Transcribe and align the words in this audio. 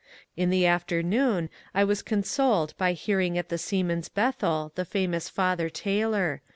In 0.35 0.49
the 0.49 0.65
afternoon 0.65 1.47
I 1.75 1.83
was 1.83 2.01
consoled 2.01 2.75
by 2.75 2.93
hearing 2.93 3.37
at 3.37 3.49
the 3.49 3.59
Seamen's 3.59 4.09
Bethel 4.09 4.71
the 4.73 4.83
famous 4.83 5.29
Father 5.29 5.69
Taylor. 5.69 6.41